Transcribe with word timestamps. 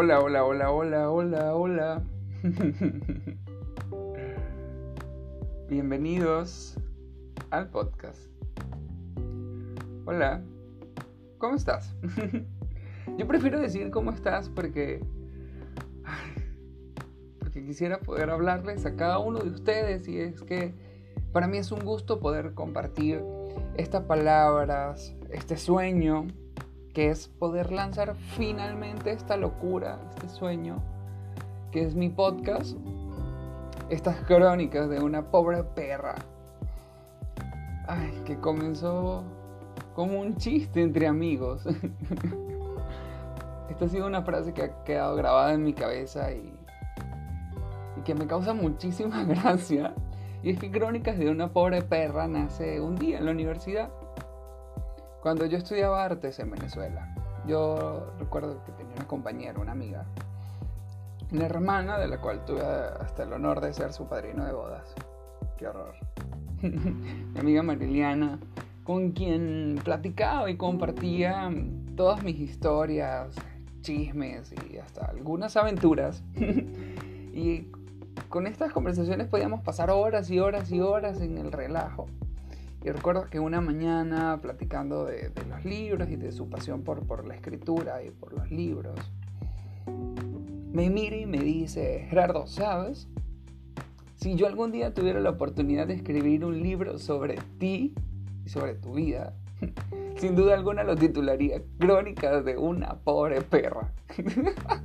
Hola, 0.00 0.20
hola, 0.20 0.44
hola, 0.44 0.70
hola, 0.70 1.10
hola, 1.10 1.54
hola. 1.56 2.02
Bienvenidos 5.68 6.78
al 7.50 7.68
podcast. 7.68 8.30
Hola, 10.04 10.40
¿cómo 11.38 11.56
estás? 11.56 11.96
Yo 13.18 13.26
prefiero 13.26 13.58
decir 13.58 13.90
cómo 13.90 14.12
estás 14.12 14.48
porque 14.48 15.02
porque 17.40 17.64
quisiera 17.64 17.98
poder 17.98 18.30
hablarles 18.30 18.86
a 18.86 18.94
cada 18.94 19.18
uno 19.18 19.40
de 19.40 19.50
ustedes 19.50 20.06
y 20.06 20.20
es 20.20 20.42
que 20.42 20.76
para 21.32 21.48
mí 21.48 21.58
es 21.58 21.72
un 21.72 21.80
gusto 21.80 22.20
poder 22.20 22.54
compartir 22.54 23.20
estas 23.76 24.04
palabras, 24.04 25.16
este 25.32 25.56
sueño 25.56 26.28
que 26.98 27.10
es 27.10 27.28
poder 27.28 27.70
lanzar 27.70 28.16
finalmente 28.16 29.12
esta 29.12 29.36
locura, 29.36 30.00
este 30.16 30.28
sueño, 30.28 30.82
que 31.70 31.84
es 31.84 31.94
mi 31.94 32.08
podcast, 32.08 32.76
estas 33.88 34.16
crónicas 34.22 34.90
de 34.90 34.98
una 34.98 35.30
pobre 35.30 35.62
perra. 35.62 36.16
Ay, 37.86 38.20
que 38.24 38.40
comenzó 38.40 39.22
como 39.94 40.18
un 40.18 40.38
chiste 40.38 40.82
entre 40.82 41.06
amigos. 41.06 41.64
Esta 43.70 43.84
ha 43.84 43.88
sido 43.88 44.08
una 44.08 44.22
frase 44.22 44.52
que 44.52 44.64
ha 44.64 44.82
quedado 44.82 45.14
grabada 45.14 45.54
en 45.54 45.62
mi 45.62 45.74
cabeza 45.74 46.32
y, 46.32 46.52
que 48.04 48.16
me 48.16 48.26
causa 48.26 48.54
muchísima 48.54 49.22
gracia. 49.28 49.94
Y 50.42 50.50
es 50.50 50.58
que 50.58 50.72
Crónicas 50.72 51.16
de 51.16 51.30
una 51.30 51.52
pobre 51.52 51.80
perra 51.80 52.26
nace 52.26 52.80
un 52.80 52.96
día 52.96 53.18
en 53.18 53.26
la 53.26 53.30
universidad. 53.30 53.88
Cuando 55.22 55.46
yo 55.46 55.58
estudiaba 55.58 56.04
artes 56.04 56.38
en 56.38 56.50
Venezuela, 56.50 57.12
yo 57.46 58.12
recuerdo 58.20 58.62
que 58.64 58.72
tenía 58.72 58.94
una 58.94 59.06
compañera, 59.08 59.58
una 59.58 59.72
amiga, 59.72 60.06
una 61.32 61.44
hermana 61.44 61.98
de 61.98 62.06
la 62.06 62.20
cual 62.20 62.44
tuve 62.44 62.62
hasta 62.62 63.24
el 63.24 63.32
honor 63.32 63.60
de 63.60 63.72
ser 63.72 63.92
su 63.92 64.06
padrino 64.06 64.44
de 64.44 64.52
bodas. 64.52 64.94
Qué 65.56 65.66
horror. 65.66 65.94
Mi 66.62 67.40
amiga 67.40 67.62
Mariliana, 67.64 68.38
con 68.84 69.10
quien 69.10 69.80
platicaba 69.82 70.50
y 70.50 70.56
compartía 70.56 71.50
todas 71.96 72.22
mis 72.22 72.38
historias, 72.38 73.34
chismes 73.80 74.54
y 74.70 74.78
hasta 74.78 75.06
algunas 75.06 75.56
aventuras. 75.56 76.22
y 76.36 77.72
con 78.28 78.46
estas 78.46 78.72
conversaciones 78.72 79.26
podíamos 79.26 79.62
pasar 79.62 79.90
horas 79.90 80.30
y 80.30 80.38
horas 80.38 80.70
y 80.70 80.80
horas 80.80 81.20
en 81.20 81.38
el 81.38 81.50
relajo. 81.50 82.06
Y 82.84 82.90
recuerdo 82.90 83.26
que 83.28 83.40
una 83.40 83.60
mañana, 83.60 84.38
platicando 84.40 85.04
de, 85.04 85.32
los 85.48 85.64
libros 85.64 86.08
y 86.08 86.16
de 86.16 86.32
su 86.32 86.48
pasión 86.48 86.82
por, 86.82 87.06
por 87.06 87.26
la 87.26 87.34
escritura 87.34 88.02
y 88.04 88.10
por 88.10 88.32
los 88.32 88.50
libros, 88.50 88.98
me 90.72 90.88
mira 90.90 91.16
y 91.16 91.26
me 91.26 91.38
dice, 91.38 92.06
Gerardo, 92.08 92.46
¿sabes? 92.46 93.08
Si 94.16 94.34
yo 94.36 94.46
algún 94.46 94.72
día 94.72 94.94
tuviera 94.94 95.20
la 95.20 95.30
oportunidad 95.30 95.86
de 95.86 95.94
escribir 95.94 96.44
un 96.44 96.60
libro 96.60 96.98
sobre 96.98 97.38
ti 97.58 97.94
y 98.44 98.48
sobre 98.48 98.74
tu 98.74 98.94
vida, 98.94 99.34
sin 100.16 100.36
duda 100.36 100.54
alguna 100.54 100.84
lo 100.84 100.96
titularía 100.96 101.62
Crónicas 101.78 102.44
de 102.44 102.56
una 102.56 102.98
pobre 102.98 103.42
perra. 103.42 103.92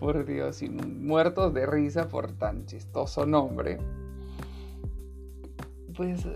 por 0.00 0.24
Dios, 0.24 0.62
y 0.62 0.70
muertos 0.70 1.52
de 1.52 1.66
risa 1.66 2.08
por 2.08 2.32
tan 2.32 2.64
chistoso 2.64 3.26
nombre. 3.26 3.78
Pues 5.96 6.26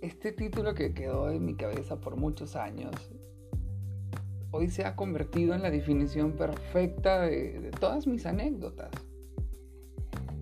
este 0.00 0.32
título 0.32 0.74
que 0.74 0.92
quedó 0.92 1.30
en 1.30 1.44
mi 1.44 1.54
cabeza 1.54 2.00
por 2.00 2.16
muchos 2.16 2.56
años, 2.56 2.94
hoy 4.50 4.68
se 4.68 4.84
ha 4.84 4.96
convertido 4.96 5.54
en 5.54 5.62
la 5.62 5.70
definición 5.70 6.32
perfecta 6.32 7.22
de, 7.22 7.70
todas 7.80 8.06
mis 8.06 8.26
anécdotas. 8.26 8.90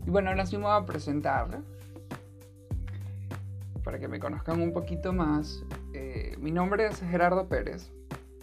Y 0.07 0.11
bueno, 0.11 0.31
ahora 0.31 0.47
sí 0.47 0.57
me 0.57 0.65
voy 0.65 0.73
a 0.73 0.85
presentar 0.85 1.63
para 3.85 3.99
que 3.99 4.09
me 4.09 4.19
conozcan 4.19 4.61
un 4.61 4.73
poquito 4.73 5.13
más. 5.13 5.65
Eh, 5.95 6.37
mi 6.41 6.51
nombre 6.51 6.87
es 6.87 7.01
Gerardo 7.01 7.49
Pérez, 7.49 7.93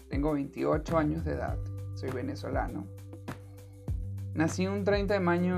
tengo 0.09 0.33
28 0.33 0.97
años 0.97 1.25
de 1.25 1.33
edad, 1.33 1.57
soy 1.95 2.11
venezolano. 2.11 2.85
Nací 4.33 4.67
un 4.67 4.85
30 4.85 5.15
de 5.15 5.19
mayo 5.19 5.55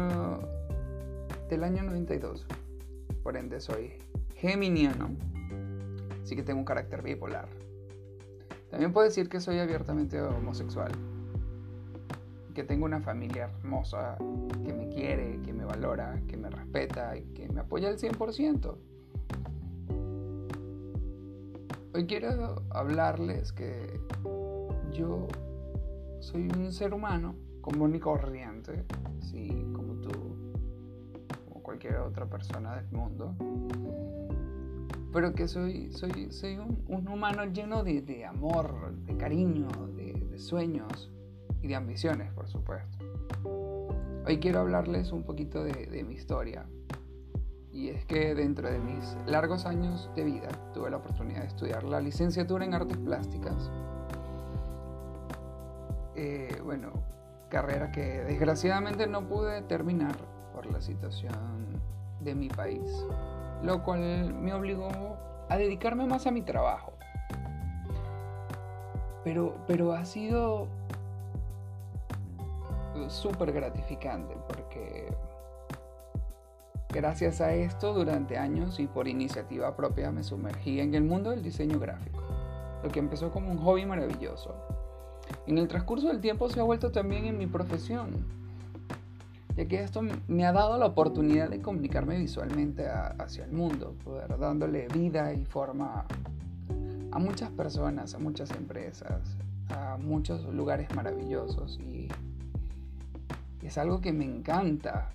del 1.50 1.64
año 1.64 1.84
92, 1.84 2.48
por 3.24 3.38
ende 3.38 3.60
soy 3.60 3.94
geminiano 4.36 5.10
Así 6.32 6.36
que 6.38 6.44
tengo 6.44 6.60
un 6.60 6.66
carácter 6.66 7.02
bipolar. 7.02 7.50
También 8.70 8.94
puedo 8.94 9.06
decir 9.06 9.28
que 9.28 9.42
soy 9.42 9.60
abiertamente 9.60 10.22
homosexual. 10.22 10.92
Que 12.54 12.64
tengo 12.64 12.86
una 12.86 13.02
familia 13.02 13.50
hermosa 13.50 14.18
que 14.64 14.74
me 14.74 14.88
quiere, 14.88 15.42
que 15.42 15.52
me 15.52 15.66
valora, 15.66 16.22
que 16.30 16.38
me 16.38 16.50
respeta 16.50 17.18
y 17.18 17.24
que 17.34 17.50
me 17.50 17.60
apoya 17.60 17.90
al 17.90 17.98
100%. 17.98 18.76
Hoy 21.94 22.06
quiero 22.06 22.64
hablarles 22.70 23.52
que 23.52 24.00
yo 24.94 25.28
soy 26.22 26.48
un 26.48 26.72
ser 26.72 26.94
humano 26.94 27.36
común 27.60 27.94
y 27.96 28.00
corriente, 28.00 28.86
sí, 29.20 29.68
como 29.74 29.91
cualquier 31.82 32.02
otra 32.02 32.26
persona 32.28 32.76
del 32.76 32.92
mundo 32.92 33.36
pero 35.12 35.34
que 35.34 35.48
soy, 35.48 35.92
soy, 35.92 36.32
soy 36.32 36.58
un, 36.58 37.08
humano 37.08 37.44
lleno 37.46 37.84
de, 37.84 38.26
amor, 38.26 38.94
de 39.06 39.18
cariño, 39.18 39.68
de, 39.98 40.40
sueños 40.40 41.12
y 41.62 41.68
de 41.68 41.76
ambiciones, 41.76 42.32
por 42.32 42.48
supuesto. 42.48 42.98
Hoy 44.26 44.40
quiero 44.40 44.62
hablarles 44.62 45.12
un 45.12 45.24
poquito 45.24 45.66
de, 45.66 46.06
mi 46.08 46.14
historia. 46.14 46.66
Y 47.74 47.90
es 47.90 48.06
que 48.06 48.34
dentro 48.36 48.72
de 48.72 48.80
mis 48.80 49.18
largos 49.26 49.66
años 49.66 50.10
de 50.16 50.24
vida 50.24 50.48
tuve 50.74 50.90
la 50.90 50.98
oportunidad 50.98 51.42
de 51.42 51.48
estudiar 51.48 51.84
la 51.84 52.00
licenciatura 52.00 52.64
en 52.64 52.74
artes 52.74 52.98
plásticas. 52.98 53.70
Eh, 56.16 56.58
bueno, 56.64 56.94
carrera 57.50 57.92
que 57.92 58.24
desgraciadamente 58.24 59.08
no 59.08 59.28
pude 59.28 59.62
terminar 59.64 60.16
por 60.54 60.66
la 60.72 60.80
situación 60.80 61.61
de 62.24 62.36
mi 62.36 62.48
país 62.50 63.06
lo 63.64 63.84
cual 63.84 64.34
me 64.34 64.54
obligó 64.54 64.90
a 65.50 65.58
dedicarme 65.58 66.06
más 66.06 66.26
a 66.28 66.32
mi 66.32 66.42
trabajo. 66.42 66.94
Pero, 69.24 69.56
pero 69.68 69.94
ha 69.94 70.04
sido 70.06 70.68
súper 73.08 73.52
gratificante 73.52 74.36
porque 74.48 75.14
gracias 76.90 77.42
a 77.42 77.54
esto 77.54 77.94
durante 77.94 78.38
años 78.38 78.80
y 78.80 78.88
por 78.88 79.08
iniciativa 79.08 79.76
propia 79.76 80.12
me 80.12 80.24
sumergí 80.24 80.80
en 80.80 80.96
el 80.96 81.04
mundo 81.04 81.30
del 81.30 81.44
diseño 81.44 81.80
gráfico, 81.80 82.22
lo 82.84 82.90
que 82.90 83.00
empezó 83.00 83.32
como 83.32 83.52
un 83.52 83.60
hobby 83.60 83.86
maravilloso. 83.86 84.56
En 85.46 85.58
el 85.58 85.68
transcurso 85.68 86.08
del 86.08 86.20
tiempo 86.20 86.50
se 86.50 86.60
ha 86.60 86.64
vuelto 86.64 86.92
también 86.92 87.26
en 87.26 87.38
mi 87.38 87.48
profesión 87.48 88.41
ya 89.56 89.66
que 89.68 89.84
esto 89.84 90.02
me 90.28 90.46
ha 90.46 90.52
dado 90.52 90.78
la 90.78 90.86
oportunidad 90.86 91.50
de 91.50 91.62
comunicarme 91.62 92.18
visualmente 92.18 92.88
hacia 92.88 93.46
el 93.46 93.52
mundo, 93.52 93.96
poder 94.04 94.38
dándole 94.38 94.88
vida 94.88 95.34
y 95.34 95.46
forma 95.46 96.06
a 97.12 97.20
muchas 97.20 97.50
personas, 97.52 98.14
a 98.16 98.20
muchas 98.20 98.52
empresas, 98.52 99.22
a 99.70 99.98
muchos 99.98 100.46
lugares 100.54 100.94
maravillosos 100.96 101.80
y, 101.80 102.08
es 103.62 103.78
algo 103.78 104.02
que 104.02 104.12
me 104.12 104.26
encanta. 104.26 105.12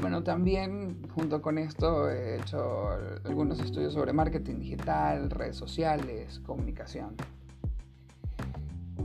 Bueno, 0.00 0.22
también 0.22 1.02
junto 1.14 1.42
con 1.42 1.58
esto 1.58 2.08
he 2.08 2.36
hecho 2.36 2.90
algunos 3.24 3.60
estudios 3.60 3.92
sobre 3.92 4.12
marketing 4.12 4.60
digital, 4.60 5.30
redes 5.30 5.56
sociales, 5.56 6.40
comunicación. 6.46 7.16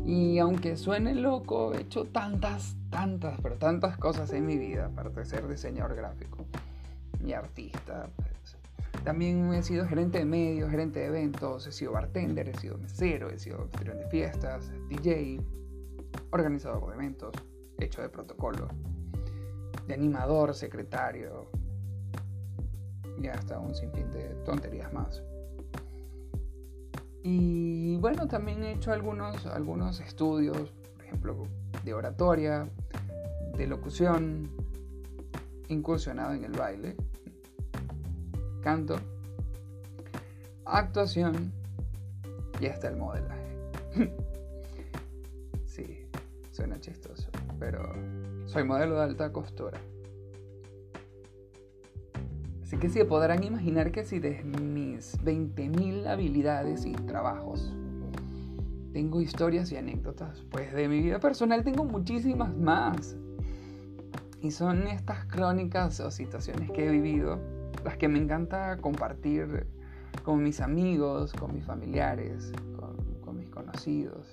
Y 0.06 0.38
aunque 0.38 0.78
suene 0.78 1.16
loco, 1.16 1.74
he 1.74 1.82
hecho 1.82 2.06
tantas, 2.06 2.76
tantas, 2.92 3.42
pero 3.42 3.56
tantas 3.58 3.98
cosas 3.98 4.32
en 4.34 4.46
mi 4.46 4.56
vida, 4.56 4.86
aparte 4.86 5.22
de 5.22 5.26
ser 5.26 5.48
diseñador 5.48 5.96
gráfico 5.96 6.46
y 7.26 7.34
artista. 7.34 8.08
Pues. 8.16 8.58
También 9.04 9.52
he 9.54 9.64
sido 9.64 9.88
gerente 9.88 10.20
de 10.20 10.26
medios, 10.26 10.70
gerente 10.70 11.00
de 11.00 11.08
eventos, 11.08 11.66
he 11.66 11.72
sido 11.72 11.94
bartender, 11.94 12.50
he 12.50 12.54
sido 12.56 12.78
mesero, 12.78 13.32
he 13.32 13.40
sido 13.40 13.64
anfitrión 13.64 13.98
de 13.98 14.08
fiestas, 14.08 14.72
DJ, 14.90 15.42
organizador 16.32 16.88
de 16.88 16.94
eventos, 16.94 17.34
hecho 17.80 18.04
de 18.04 18.10
protocolo, 18.10 18.68
de 19.88 19.94
animador, 19.96 20.54
secretario 20.54 21.50
y 23.20 23.28
hasta 23.28 23.60
un 23.60 23.74
sinfín 23.74 24.12
de 24.12 24.36
tonterías 24.46 24.94
más. 24.94 25.24
Y 27.28 27.96
bueno, 27.98 28.28
también 28.28 28.64
he 28.64 28.74
hecho 28.74 28.94
algunos, 28.94 29.48
algunos 29.48 30.00
estudios, 30.00 30.72
por 30.94 31.06
ejemplo, 31.06 31.44
de 31.84 31.92
oratoria, 31.96 32.70
de 33.58 33.66
locución, 33.66 34.48
incursionado 35.68 36.36
en 36.36 36.44
el 36.44 36.52
baile, 36.52 36.96
canto, 38.62 38.98
actuación 40.66 41.52
y 42.60 42.68
hasta 42.68 42.90
el 42.90 42.98
modelaje. 42.98 43.58
sí, 45.66 46.08
Suena 46.52 46.80
chistoso, 46.80 47.28
pero 47.58 47.92
soy 48.46 48.66
modelo 48.66 48.98
de 48.98 49.04
alta 49.04 49.34
costura. 49.34 49.82
Así 52.66 52.78
que 52.78 52.90
se 52.90 53.06
podrán 53.06 53.44
imaginar 53.44 53.92
que 53.92 54.04
si 54.06 54.18
de 54.18 54.44
mis 54.44 55.20
20.000 55.24 56.08
habilidades 56.08 56.84
y 56.88 56.94
trabajos 56.94 57.72
tengo 58.92 59.22
historias 59.22 59.72
y 59.72 59.78
anécdotas, 59.78 60.44
pues 60.50 60.74
de 60.74 60.88
mi 60.88 61.00
vida 61.00 61.20
personal 61.20 61.64
tengo 61.64 61.86
muchísimas 61.86 62.58
más. 62.58 63.18
Y 64.42 64.50
son 64.50 64.88
estas 64.88 65.26
crónicas 65.26 66.00
o 66.00 66.10
situaciones 66.10 66.72
que 66.72 66.88
he 66.88 66.90
vivido 66.90 67.40
las 67.84 67.98
que 67.98 68.08
me 68.08 68.18
encanta 68.18 68.78
compartir 68.78 69.68
con 70.24 70.42
mis 70.42 70.60
amigos, 70.60 71.34
con 71.34 71.54
mis 71.54 71.66
familiares, 71.66 72.52
con, 73.24 73.38
mis 73.38 73.50
conocidos. 73.52 74.32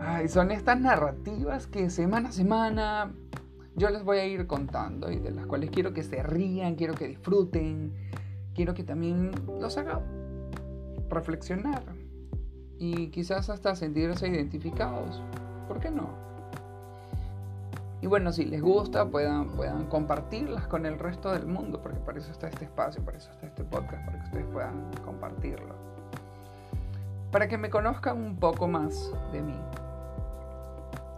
Ay, 0.00 0.28
son 0.28 0.52
estas 0.52 0.80
narrativas 0.80 1.66
que 1.66 1.90
semana 1.90 2.30
a 2.30 2.32
semana 2.32 3.12
yo 3.76 3.90
les 3.90 4.04
voy 4.04 4.18
a 4.18 4.26
ir 4.26 4.46
contando 4.46 5.10
y 5.10 5.18
de 5.18 5.30
las 5.32 5.46
cuales 5.46 5.70
quiero 5.70 5.92
que 5.92 6.02
se 6.02 6.22
rían, 6.22 6.76
quiero 6.76 6.94
que 6.94 7.08
disfruten, 7.08 7.92
quiero 8.54 8.74
que 8.74 8.84
también 8.84 9.32
los 9.60 9.76
haga 9.76 10.00
reflexionar 11.10 11.82
y 12.78 13.08
quizás 13.08 13.50
hasta 13.50 13.74
sentirse 13.74 14.28
identificados. 14.28 15.22
¿Por 15.68 15.80
qué 15.80 15.90
no? 15.90 16.08
Y 18.00 18.06
bueno, 18.06 18.32
si 18.32 18.44
les 18.44 18.60
gusta, 18.60 19.06
puedan, 19.06 19.48
puedan 19.56 19.86
compartirlas 19.86 20.66
con 20.66 20.84
el 20.84 20.98
resto 20.98 21.32
del 21.32 21.46
mundo, 21.46 21.80
porque 21.80 21.98
para 22.00 22.18
eso 22.18 22.30
está 22.30 22.48
este 22.48 22.66
espacio, 22.66 23.02
para 23.02 23.16
eso 23.16 23.30
está 23.30 23.46
este 23.46 23.64
podcast, 23.64 24.04
para 24.04 24.18
que 24.18 24.24
ustedes 24.26 24.46
puedan 24.52 24.90
compartirlo. 25.04 25.74
Para 27.32 27.48
que 27.48 27.56
me 27.56 27.70
conozcan 27.70 28.18
un 28.18 28.36
poco 28.36 28.68
más 28.68 29.10
de 29.32 29.40
mí. 29.40 29.58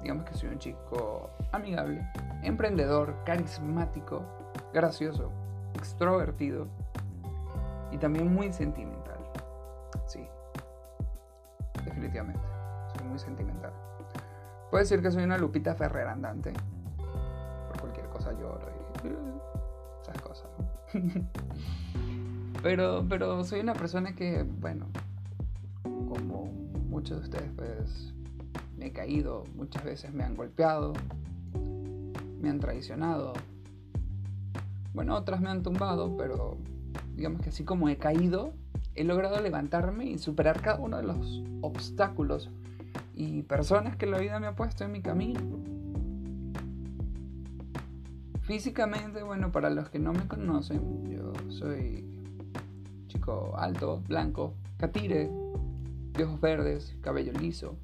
Digamos 0.00 0.24
que 0.26 0.34
soy 0.34 0.50
un 0.50 0.58
chico 0.58 1.30
amigable, 1.50 2.06
emprendedor, 2.46 3.16
carismático, 3.24 4.22
gracioso, 4.72 5.32
extrovertido 5.74 6.68
y 7.90 7.98
también 7.98 8.32
muy 8.32 8.52
sentimental. 8.52 9.18
Sí, 10.06 10.26
definitivamente, 11.84 12.40
soy 12.96 13.06
muy 13.08 13.18
sentimental. 13.18 13.72
Puedo 14.70 14.82
decir 14.82 15.02
que 15.02 15.10
soy 15.10 15.24
una 15.24 15.38
Lupita 15.38 15.74
Ferrer 15.74 16.08
andante 16.08 16.52
cualquier 17.80 18.06
cosa 18.08 18.32
lloro 18.32 18.66
y 19.04 19.08
esas 20.02 20.20
cosas. 20.22 20.48
pero, 22.62 23.04
pero 23.08 23.44
soy 23.44 23.60
una 23.60 23.74
persona 23.74 24.14
que, 24.14 24.42
bueno, 24.42 24.86
como 25.82 26.46
muchos 26.88 27.18
de 27.18 27.24
ustedes, 27.24 27.50
pues 27.56 28.14
me 28.76 28.86
he 28.86 28.92
caído, 28.92 29.44
muchas 29.54 29.84
veces 29.84 30.12
me 30.12 30.24
han 30.24 30.34
golpeado, 30.34 30.92
me 32.40 32.48
han 32.48 32.60
traicionado. 32.60 33.32
Bueno, 34.94 35.14
otras 35.14 35.40
me 35.40 35.50
han 35.50 35.62
tumbado, 35.62 36.16
pero 36.16 36.56
digamos 37.14 37.42
que 37.42 37.50
así 37.50 37.64
como 37.64 37.88
he 37.88 37.96
caído, 37.96 38.52
he 38.94 39.04
logrado 39.04 39.40
levantarme 39.40 40.06
y 40.06 40.18
superar 40.18 40.60
cada 40.60 40.78
uno 40.78 40.96
de 40.96 41.02
los 41.02 41.42
obstáculos 41.60 42.50
y 43.14 43.42
personas 43.42 43.96
que 43.96 44.06
la 44.06 44.18
vida 44.18 44.40
me 44.40 44.46
ha 44.46 44.56
puesto 44.56 44.84
en 44.84 44.92
mi 44.92 45.00
camino. 45.00 45.40
Físicamente, 48.42 49.22
bueno, 49.22 49.50
para 49.50 49.70
los 49.70 49.90
que 49.90 49.98
no 49.98 50.12
me 50.12 50.26
conocen, 50.28 51.04
yo 51.10 51.32
soy 51.48 52.04
chico 53.08 53.54
alto, 53.56 54.02
blanco, 54.06 54.54
catire, 54.76 55.30
de 56.12 56.24
ojos 56.24 56.40
verdes, 56.40 56.96
cabello 57.00 57.32
liso, 57.32 57.76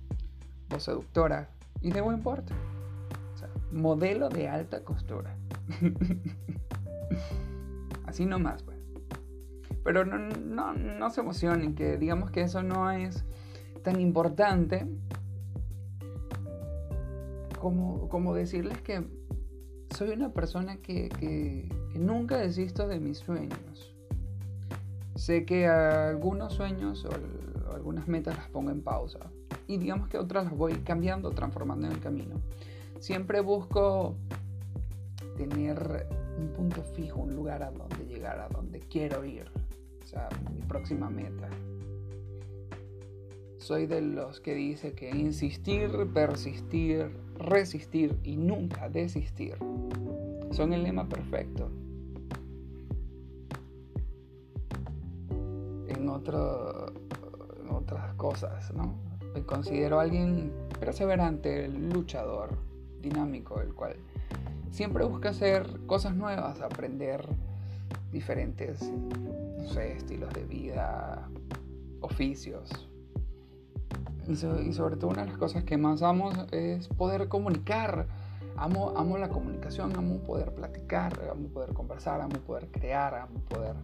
voz 0.69 0.85
seductora 0.85 1.51
y 1.81 1.91
de 1.91 2.01
buen 2.01 2.23
porte. 2.23 2.55
Modelo 3.73 4.29
de 4.29 4.49
alta 4.49 4.85
costura. 4.85 5.37
Así 8.07 8.27
nomás, 8.27 8.63
pues. 8.63 8.79
Pero 9.85 10.05
no, 10.05 10.19
no, 10.19 10.75
no 10.75 11.11
se 11.11 11.21
emocionen, 11.21 11.75
que 11.75 11.97
digamos 11.97 12.31
que 12.31 12.43
eso 12.43 12.63
no 12.63 12.91
es 12.91 13.25
tan 13.83 14.01
importante 14.01 14.87
como, 17.63 18.09
como 18.09 18.35
decirles 18.35 18.83
que 18.83 19.07
soy 19.95 20.11
una 20.11 20.33
persona 20.33 20.79
que, 20.79 21.69
nunca 21.95 22.37
desisto 22.37 22.89
de 22.89 22.99
mis 22.99 23.19
sueños. 23.19 23.95
Sé 25.15 25.45
que 25.45 25.69
algunos 25.69 26.55
sueños 26.55 27.05
o, 27.05 27.75
algunas 27.75 28.09
metas 28.09 28.37
las 28.37 28.49
pongo 28.49 28.71
en 28.71 28.83
pausa 28.83 29.19
y 29.67 29.79
digamos 29.79 30.09
que 30.09 30.19
otras 30.19 30.45
las 30.45 30.57
voy 30.57 30.75
cambiando, 30.79 31.31
transformando 31.31 31.87
en 31.87 31.93
el 31.93 32.01
camino. 32.01 32.41
Siempre 33.03 33.41
busco 33.41 34.15
tener 35.37 36.07
un 36.39 36.53
punto 36.53 36.85
fijo, 36.85 37.19
un 37.19 37.35
lugar 37.35 37.65
a 37.65 37.73
donde 37.73 38.07
llegar, 38.07 38.39
a 38.39 38.49
donde 38.49 38.79
quiero 38.79 39.25
ir. 39.25 39.51
O 40.05 40.07
sea, 40.07 40.29
mi 40.55 40.61
próxima 40.61 41.11
meta. 41.11 41.51
Soy 43.59 43.87
de 43.87 44.03
los 44.03 44.39
que 44.39 44.55
dice 44.55 44.93
que 44.93 45.11
insistir, 45.11 45.91
persistir, 46.15 47.11
resistir 47.39 48.17
y 48.23 48.37
nunca 48.37 48.89
desistir 48.89 49.57
son 50.53 50.73
el 50.73 50.85
lema 50.85 51.09
perfecto. 51.09 51.73
En, 55.89 56.09
otro, 56.09 56.87
otras 57.69 58.15
cosas, 58.15 58.73
¿no? 58.73 58.95
Me 59.35 59.43
considero 59.43 59.99
alguien 59.99 60.53
perseverante, 60.79 61.67
luchador, 61.67 62.51
dinámico, 63.03 63.61
el 63.61 63.75
cual 63.75 63.97
siempre 64.71 65.05
busca 65.05 65.31
hacer 65.31 65.67
cosas 65.87 66.15
nuevas, 66.15 66.61
aprender 66.61 67.27
diferentes, 68.11 68.91
estilos 69.77 70.33
de 70.33 70.45
vida, 70.45 71.29
oficios, 72.01 72.89
y, 74.29 74.37
sobre 74.37 74.97
todo 74.97 75.11
una 75.11 75.23
de 75.23 75.31
las 75.31 75.39
cosas 75.39 75.65
que 75.65 75.77
más 75.77 76.03
amo 76.03 76.31
es 76.53 76.89
poder 76.89 77.29
comunicar. 77.29 78.07
Amo, 78.57 78.93
amo 78.97 79.19
la 79.19 79.29
comunicación, 79.29 79.97
amo 79.97 80.19
poder 80.19 80.55
platicar, 80.55 81.19
amo 81.31 81.49
poder 81.49 81.73
conversar, 81.73 82.21
amo 82.21 82.37
poder 82.47 82.69
crear, 82.71 83.15
amo 83.15 83.41
poder 83.49 83.75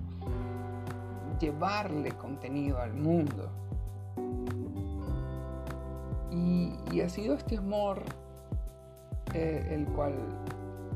llevarle 1.41 2.13
contenido 2.13 2.79
al 2.79 2.93
mundo. 2.95 3.51
Y, 6.31 7.01
ha 7.01 7.09
sido 7.09 7.35
este 7.35 7.57
amor 7.57 8.03
eh, 9.35 9.69
el 9.71 9.87
cual 9.87 10.15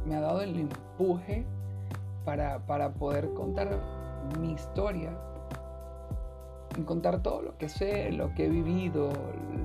me 0.07 0.17
ha 0.17 0.21
dado 0.21 0.43
el 0.43 0.59
empuje 0.59 1.45
para, 2.25 2.59
para 2.67 2.93
poder 2.93 3.33
contar 3.35 3.69
mi 4.41 4.53
historia 4.53 5.17
contar 6.87 7.23
todo 7.23 7.43
lo 7.43 7.59
que 7.59 7.69
sé, 7.69 8.11
lo 8.13 8.35
que 8.35 8.47
he 8.47 8.49
vivido, 8.49 9.11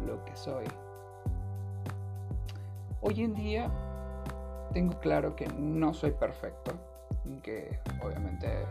lo 0.05 0.23
que 0.25 0.35
soy. 0.35 0.65
Hoy 3.01 3.23
en 3.23 3.33
día 3.33 3.71
tengo 4.73 4.99
claro 4.99 5.35
que 5.35 5.47
no 5.47 5.93
soy 5.93 6.11
perfecto, 6.11 6.73
que 7.41 7.79
obviamente 8.03 8.65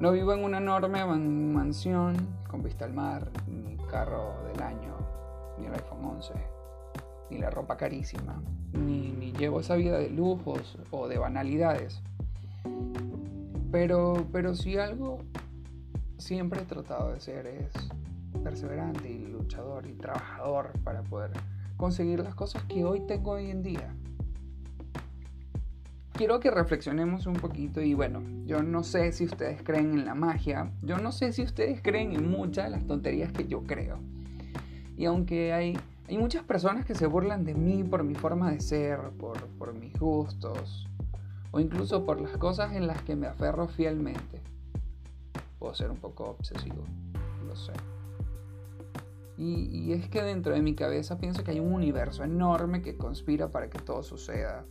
no 0.00 0.12
vivo 0.12 0.32
en 0.32 0.44
una 0.44 0.58
enorme 0.58 1.04
mansión 1.04 2.16
con 2.48 2.62
vista 2.62 2.84
al 2.84 2.94
mar, 2.94 3.30
ni 3.46 3.76
carro 3.86 4.34
del 4.52 4.62
año, 4.62 4.94
ni 5.58 5.66
el 5.66 5.74
iPhone 5.74 6.04
11, 6.04 6.32
ni 7.30 7.38
la 7.38 7.50
ropa 7.50 7.76
carísima, 7.76 8.42
ni, 8.72 9.12
ni 9.12 9.32
llevo 9.32 9.60
esa 9.60 9.76
vida 9.76 9.98
de 9.98 10.10
lujos 10.10 10.78
o 10.90 11.08
de 11.08 11.18
banalidades. 11.18 12.02
Pero, 13.70 14.26
pero 14.32 14.54
si 14.54 14.78
algo 14.78 15.18
siempre 16.18 16.60
he 16.60 16.64
tratado 16.64 17.12
de 17.12 17.20
ser 17.20 17.46
es 17.46 17.72
perseverante 18.42 19.10
y 19.10 19.26
luchador 19.26 19.86
y 19.86 19.94
trabajador 19.94 20.72
para 20.84 21.02
poder 21.02 21.30
conseguir 21.76 22.20
las 22.20 22.34
cosas 22.34 22.62
que 22.64 22.84
hoy 22.84 23.00
tengo 23.06 23.32
hoy 23.32 23.50
en 23.50 23.62
día. 23.62 23.94
Quiero 26.12 26.40
que 26.40 26.50
reflexionemos 26.50 27.26
un 27.26 27.34
poquito 27.34 27.82
y 27.82 27.92
bueno, 27.92 28.22
yo 28.46 28.62
no 28.62 28.82
sé 28.82 29.12
si 29.12 29.26
ustedes 29.26 29.62
creen 29.62 29.92
en 29.92 30.06
la 30.06 30.14
magia, 30.14 30.70
yo 30.82 30.96
no 30.96 31.12
sé 31.12 31.32
si 31.32 31.42
ustedes 31.42 31.82
creen 31.82 32.12
en 32.12 32.30
muchas 32.30 32.64
de 32.64 32.70
las 32.70 32.86
tonterías 32.86 33.32
que 33.32 33.46
yo 33.46 33.64
creo. 33.64 33.98
Y 34.96 35.04
aunque 35.04 35.52
hay, 35.52 35.78
hay 36.08 36.18
muchas 36.18 36.44
personas 36.44 36.84
que 36.84 36.94
se 36.94 37.06
burlan 37.06 37.44
de 37.44 37.54
mí 37.54 37.82
por 37.82 38.04
mi 38.04 38.14
forma 38.14 38.50
de 38.50 38.60
ser, 38.60 39.00
por, 39.18 39.74
mis 39.74 39.98
gustos, 39.98 40.86
o 41.50 41.58
incluso 41.58 42.04
por 42.04 42.20
las 42.20 42.36
cosas 42.36 42.74
en 42.74 42.86
las 42.86 43.02
que 43.02 43.16
me 43.16 43.26
aferro 43.26 43.66
fielmente, 43.66 44.40
puedo 45.58 45.74
ser 45.74 45.90
un 45.90 45.96
poco 45.96 46.24
obsesivo, 46.24 46.84
lo 47.46 47.56
sé. 47.56 47.72
Y, 49.38 49.92
es 49.92 50.08
que 50.08 50.22
dentro 50.22 50.54
de 50.54 50.62
mi 50.62 50.74
cabeza 50.74 51.18
pienso 51.18 51.44
que 51.44 51.50
hay 51.50 51.60
un 51.60 51.72
universo 51.72 52.24
enorme 52.24 52.80
que 52.80 52.96
conspira 52.96 53.48
para 53.48 53.68
que 53.68 53.78
todo 53.78 54.02
suceda. 54.02 54.64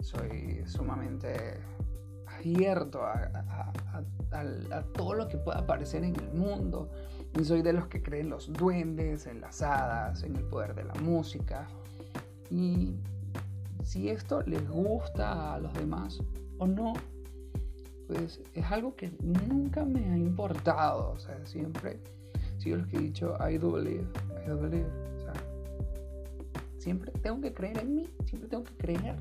Soy 0.00 0.62
sumamente 0.66 1.60
abierto 2.26 3.04
a, 3.04 3.30
todo 4.94 5.14
lo 5.14 5.28
que 5.28 5.36
pueda 5.36 5.58
aparecer 5.58 6.04
en 6.04 6.16
el 6.16 6.32
mundo. 6.32 6.90
Y 7.38 7.44
soy 7.44 7.62
de 7.62 7.72
los 7.72 7.86
que 7.88 8.02
creen 8.02 8.30
los 8.30 8.50
duendes, 8.52 9.26
en 9.26 9.40
las 9.40 9.60
hadas, 9.60 10.22
en 10.22 10.36
el 10.36 10.44
poder 10.44 10.74
de 10.74 10.84
la 10.84 10.94
música. 10.94 11.68
Y 12.50 12.94
si 13.82 14.08
esto 14.08 14.42
les 14.42 14.66
gusta 14.68 15.54
a 15.54 15.58
los 15.58 15.72
demás 15.74 16.18
o 16.58 16.66
no, 16.66 16.94
pues 18.06 18.40
es 18.54 18.64
algo 18.70 18.96
que 18.96 19.12
nunca 19.20 19.84
me 19.84 20.04
ha 20.10 20.16
importado. 20.16 21.10
O 21.10 21.18
sea, 21.18 21.44
siempre 21.44 21.98
sigo 22.58 22.78
los 22.78 22.86
que 22.86 22.96
he 22.96 23.00
dicho, 23.00 23.36
I 23.38 23.58
do 23.58 23.72
believe, 23.72 24.06
I 24.44 24.48
do 24.48 24.58
believe. 24.58 24.88
O 25.16 25.20
sea, 25.20 25.34
siempre 26.78 27.12
tengo 27.22 27.40
que 27.42 27.52
creer 27.52 27.78
en 27.78 27.96
mí, 27.96 28.10
siempre 28.24 28.48
tengo 28.48 28.64
que 28.64 28.74
creer. 28.76 29.16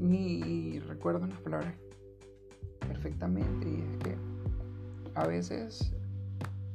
Y 0.00 0.80
recuerdo 0.80 1.24
unas 1.24 1.40
palabras 1.40 1.74
perfectamente 2.80 3.68
y 3.68 3.80
es 3.80 3.98
que 4.02 4.16
a 5.14 5.26
veces 5.26 5.94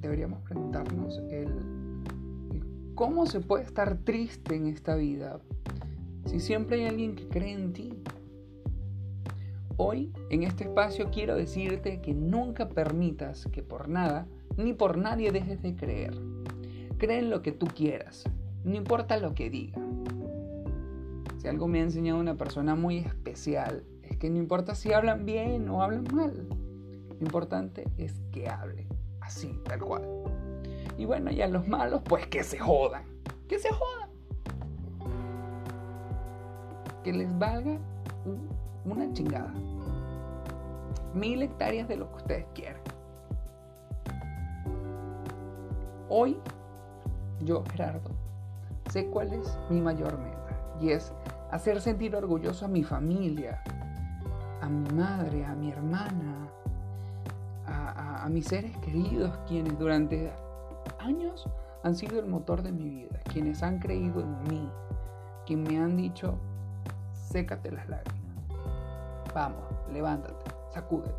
deberíamos 0.08 0.42
preguntarnos 0.44 1.22
el, 1.30 1.50
cómo 2.96 3.26
se 3.26 3.42
puede 3.42 3.66
estar 3.66 3.98
triste 3.98 4.56
en 4.56 4.68
esta 4.68 4.96
vida 4.96 5.42
si 6.26 6.40
siempre 6.40 6.78
hay 6.78 6.88
alguien 6.88 7.16
que 7.16 7.28
cree 7.28 7.54
en 7.54 7.74
ti. 7.74 7.94
Hoy, 9.76 10.12
en 10.30 10.44
este 10.44 10.64
espacio, 10.64 11.10
quiero 11.12 11.36
decirte 11.36 12.02
que 12.02 12.14
nunca 12.14 12.70
permitas 12.70 13.48
que 13.52 13.64
por 13.64 13.90
nada 13.90 14.28
ni 14.56 14.74
por 14.74 14.98
nadie 14.98 15.32
dejes 15.32 15.62
de 15.62 15.76
creer. 15.76 16.18
Cree 16.98 17.20
en 17.20 17.30
lo 17.30 17.42
que 17.42 17.52
tú 17.52 17.68
quieras, 17.68 18.24
no 18.64 18.76
importa 18.76 19.18
lo 19.18 19.34
que 19.34 19.50
diga. 19.50 19.82
Si 21.38 21.48
algo 21.50 21.68
me 21.68 21.80
ha 21.80 21.84
enseñado 21.84 22.20
una 22.20 22.36
persona 22.36 22.76
muy 22.76 22.98
especial, 22.98 23.84
es 24.04 24.18
que 24.18 24.30
no 24.30 24.38
importa 24.38 24.74
si 24.74 24.94
hablan 24.94 25.26
bien 25.26 25.70
o 25.70 25.84
hablan 25.84 26.06
mal, 26.14 26.48
lo 27.20 27.26
importante 27.26 27.88
es 27.98 28.14
que 28.32 28.48
hablen, 28.48 28.88
así, 29.28 29.62
tal 29.66 29.80
cual. 29.80 30.04
Y 30.98 31.06
bueno, 31.06 31.30
ya 31.32 31.48
los 31.48 31.68
malos, 31.68 32.02
pues 32.06 32.28
que 32.28 32.44
se 32.44 32.58
jodan, 32.58 33.04
que 33.48 33.60
se 33.60 33.70
jodan. 33.70 34.10
Que 37.04 37.14
les 37.14 37.38
valga 37.38 37.78
una 38.86 39.14
chingada. 39.14 39.54
Mil 41.14 41.42
hectáreas 41.42 41.88
de 41.88 41.98
lo 41.98 42.10
que 42.10 42.16
ustedes 42.16 42.46
quieran. 42.54 42.82
Hoy, 46.10 46.40
yo, 47.42 47.64
Gerardo, 47.72 48.12
sé 48.90 49.08
cuál 49.08 49.34
es 49.34 49.60
mi 49.70 49.82
mayor 49.82 50.18
meta. 50.18 50.38
Y 50.82 50.92
es 50.92 51.14
hacer 51.52 51.82
sentir 51.82 52.16
orgulloso 52.16 52.66
a 52.66 52.68
mi 52.68 52.84
familia, 52.84 53.62
a 54.62 54.70
mi 54.70 54.90
madre, 54.90 55.46
a 55.46 55.54
mi 55.54 55.72
hermana, 55.72 56.47
a, 58.28 58.30
mis 58.30 58.46
seres 58.46 58.76
queridos, 58.80 59.32
quienes 59.48 59.80
durante 59.80 60.30
años 61.00 61.48
han 61.84 61.96
sido 61.96 62.20
el 62.20 62.28
motor 62.28 62.62
de 62.62 62.74
mi 62.74 62.90
vida, 62.90 63.22
quienes 63.32 63.64
han 63.64 63.80
creído 63.80 64.20
en 64.20 64.44
mí, 64.50 64.70
quienes 65.46 65.72
me 65.72 65.80
han 65.80 65.96
dicho, 65.96 66.38
sécate 67.14 67.72
las 67.72 67.88
lágrimas. 67.88 68.36
Vamos, 69.34 69.64
levántate, 69.94 70.52
sacúdete. 70.74 71.14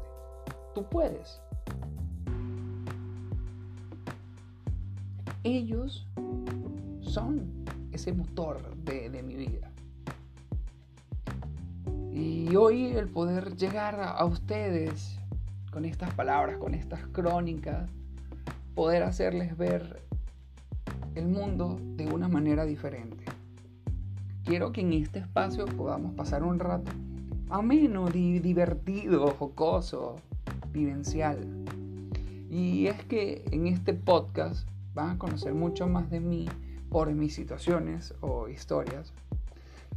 Tú 0.74 0.84
puedes. 0.84 1.40
Ellos 5.44 6.06
son 7.00 7.64
ese 7.90 8.12
motor 8.12 8.76
de 8.84 9.22
mi 9.22 9.34
vida. 9.34 9.70
Y 12.12 12.54
hoy 12.54 12.88
el 12.88 13.08
poder 13.08 13.56
llegar 13.56 13.98
a 13.98 14.22
ustedes 14.26 15.18
con 15.70 15.84
estas 15.84 16.12
palabras, 16.14 16.58
con 16.58 16.74
estas 16.74 17.06
crónicas, 17.08 17.90
poder 18.74 19.02
hacerles 19.02 19.56
ver 19.56 20.02
el 21.14 21.26
mundo 21.26 21.78
de 21.96 22.06
una 22.06 22.28
manera 22.28 22.64
diferente. 22.64 23.24
Quiero 24.44 24.72
que 24.72 24.80
en 24.80 24.92
este 24.92 25.18
espacio 25.18 25.66
podamos 25.66 26.14
pasar 26.14 26.42
un 26.42 26.58
rato 26.58 26.92
ameno, 27.50 28.06
divertido, 28.08 29.34
jocoso, 29.38 30.16
vivencial. 30.72 31.38
Y 32.50 32.86
es 32.86 33.04
que 33.04 33.44
en 33.50 33.66
este 33.66 33.94
podcast 33.94 34.68
van 34.94 35.10
a 35.10 35.18
conocer 35.18 35.54
mucho 35.54 35.86
más 35.86 36.10
de 36.10 36.20
mí 36.20 36.46
por 36.90 37.12
mis 37.12 37.34
situaciones 37.34 38.14
o 38.20 38.48
historias 38.48 39.12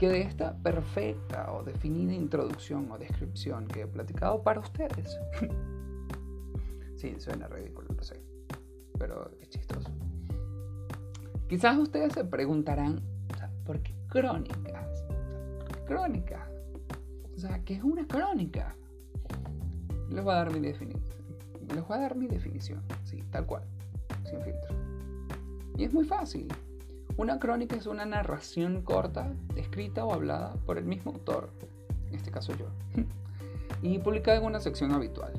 que 0.02 0.10
de 0.10 0.22
esta 0.22 0.58
perfecta 0.58 1.54
o 1.54 1.64
definida 1.64 2.12
introducción 2.12 2.92
o 2.92 2.98
descripción 2.98 3.68
que 3.68 3.82
he 3.82 3.86
platicado 3.86 4.42
para 4.42 4.60
ustedes. 4.60 5.20
sí, 6.98 7.14
suena 7.20 7.48
ridículo, 7.48 7.94
lo 7.96 8.04
sé, 8.04 8.20
pero 8.98 9.30
es 9.40 9.50
chistoso. 9.52 9.92
Quizás 11.48 11.78
ustedes 11.78 12.14
se 12.14 12.24
preguntarán, 12.26 13.00
¿por 13.64 13.80
qué 13.84 13.94
crónicas? 14.08 15.06
Crónicas. 15.86 16.50
O 17.36 17.40
sea, 17.40 17.64
¿qué 17.64 17.76
es 17.76 17.84
una 17.84 18.08
crónica? 18.08 18.76
Les 20.10 20.24
voy 20.24 20.34
a 20.34 20.38
dar 20.38 20.52
mi 20.52 20.62
definición. 20.62 21.04
Les 21.76 21.88
voy 21.88 21.98
a 21.98 22.02
dar 22.02 22.16
mi 22.16 22.26
definición, 22.26 22.82
sí, 23.04 23.24
tal 23.30 23.46
cual, 23.46 23.62
sin 24.28 24.42
filtro. 24.42 24.76
Y 25.78 25.84
es 25.84 25.94
muy 25.94 26.06
fácil. 26.06 26.48
Una 27.18 27.40
crónica 27.40 27.76
es 27.76 27.88
una 27.88 28.06
narración 28.06 28.82
corta, 28.82 29.34
escrita 29.56 30.06
o 30.06 30.14
hablada 30.14 30.54
por 30.66 30.78
el 30.78 30.86
mismo 30.86 31.12
autor, 31.12 31.50
en 32.08 32.16
este 32.16 32.32
caso 32.32 32.54
yo, 32.56 32.68
y 33.82 34.00
publicada 34.00 34.38
en 34.38 34.46
una 34.46 34.60
sección 34.60 34.92
habitual, 34.92 35.34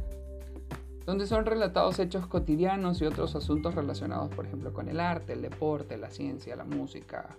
donde 1.06 1.26
son 1.26 1.46
relatados 1.46 1.98
hechos 1.98 2.26
cotidianos 2.26 3.00
y 3.00 3.06
otros 3.06 3.34
asuntos 3.34 3.74
relacionados, 3.74 4.34
por 4.34 4.46
ejemplo, 4.46 4.72
con 4.72 4.88
el 4.88 5.00
arte, 5.00 5.32
el 5.32 5.42
deporte, 5.42 5.96
la 5.96 6.10
ciencia, 6.10 6.56
la 6.56 6.64
música, 6.64 7.36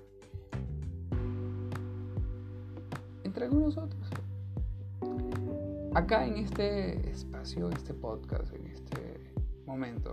entre 3.23 3.45
algunos 3.45 3.77
otros. 3.77 4.09
Acá 5.93 6.25
en 6.25 6.37
este 6.37 7.09
espacio, 7.11 7.69
este 7.69 7.93
podcast, 7.93 8.51
en 8.55 8.65
este 8.65 9.31
momento 9.67 10.09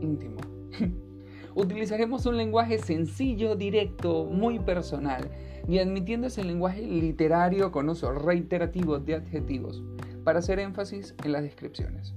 íntimo, 0.00 0.40
utilizaremos 1.54 2.26
un 2.26 2.36
lenguaje 2.36 2.78
sencillo, 2.78 3.56
directo, 3.56 4.24
muy 4.24 4.58
personal, 4.58 5.30
y 5.68 5.78
admitiendo 5.78 6.26
ese 6.26 6.44
lenguaje 6.44 6.82
literario 6.82 7.70
con 7.70 7.88
uso 7.88 8.12
reiterativo 8.12 8.98
de 8.98 9.16
adjetivos 9.16 9.82
para 10.24 10.38
hacer 10.38 10.58
énfasis 10.58 11.14
en 11.24 11.32
las 11.32 11.42
descripciones. 11.42 12.14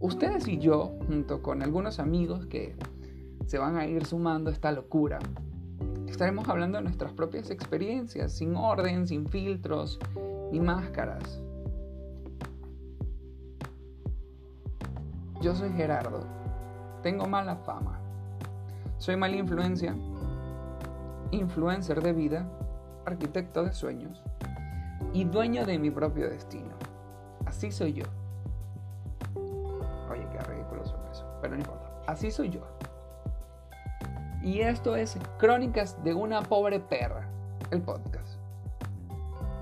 Ustedes 0.00 0.48
y 0.48 0.58
yo, 0.58 0.96
junto 1.06 1.42
con 1.42 1.62
algunos 1.62 1.98
amigos 1.98 2.46
que 2.46 2.74
se 3.46 3.58
van 3.58 3.76
a 3.76 3.86
ir 3.86 4.04
sumando 4.04 4.50
a 4.50 4.52
esta 4.52 4.72
locura, 4.72 5.18
estaremos 6.08 6.48
hablando 6.48 6.78
de 6.78 6.84
nuestras 6.84 7.12
propias 7.12 7.50
experiencias, 7.50 8.32
sin 8.32 8.56
orden, 8.56 9.06
sin 9.06 9.28
filtros 9.28 10.00
ni 10.50 10.60
máscaras, 10.60 11.40
Yo 15.42 15.56
soy 15.56 15.72
Gerardo. 15.72 16.20
Tengo 17.02 17.26
mala 17.26 17.56
fama. 17.56 17.98
Soy 19.02 19.16
mala 19.16 19.34
influencia. 19.34 19.96
Influencer 21.32 22.00
de 22.00 22.12
vida. 22.12 22.46
Arquitecto 23.04 23.64
de 23.64 23.72
sueños. 23.72 24.22
Y 25.12 25.24
dueño 25.24 25.66
de 25.66 25.76
mi 25.76 25.90
propio 25.90 26.30
destino. 26.30 26.70
Así 27.44 27.72
soy 27.72 27.94
yo. 27.94 28.04
Oye, 30.08 30.24
qué 30.30 30.38
ridículo 30.44 30.86
son 30.86 31.00
eso. 31.10 31.26
Pero 31.40 31.54
no 31.54 31.60
importa. 31.62 31.90
Así 32.06 32.30
soy 32.30 32.50
yo. 32.50 32.60
Y 34.40 34.60
esto 34.60 34.94
es 34.94 35.18
Crónicas 35.36 36.00
de 36.04 36.14
una 36.14 36.42
pobre 36.42 36.78
perra. 36.78 37.26
El 37.72 37.82
podcast. 37.82 38.38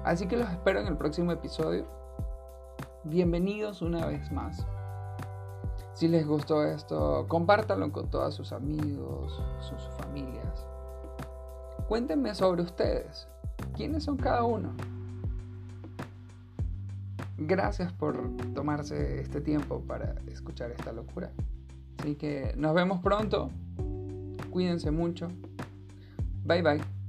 Así 0.05 0.27
que 0.27 0.37
los 0.37 0.51
espero 0.51 0.81
en 0.81 0.87
el 0.87 0.99
próximo 0.99 1.33
episodio. 1.33 1.87
Bienvenidos 3.05 3.81
una 3.81 4.05
vez 4.05 4.31
más. 4.31 4.67
Si 6.01 6.09
les 6.09 6.27
gustó 6.27 6.65
esto, 6.65 7.27
compártanlo 7.29 7.93
con 7.93 8.09
todos 8.09 8.35
sus 8.35 8.53
amigos, 8.53 9.39
sus 9.61 9.83
familias. 9.99 10.67
Cuéntenme 11.89 12.35
sobre 12.35 12.63
ustedes. 12.63 13.29
¿Quiénes 13.77 14.05
son 14.05 14.17
cada 14.17 14.45
uno? 14.45 14.73
Gracias 17.37 17.93
por 17.93 18.35
tomarse 18.55 19.21
este 19.21 19.43
tiempo 19.43 19.83
para 19.87 20.15
escuchar 20.27 20.71
esta 20.71 20.91
locura. 20.91 21.33
Así 21.99 22.15
que 22.15 22.55
nos 22.57 22.75
vemos 22.75 23.03
pronto. 23.03 23.51
Cuídense 24.51 24.91
mucho. 24.91 25.29
Bye 26.47 26.63
bye. 26.63 27.00